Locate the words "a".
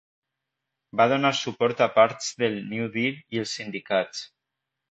1.87-1.89